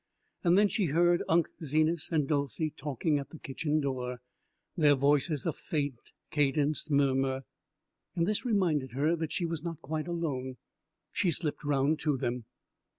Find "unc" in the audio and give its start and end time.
1.29-1.47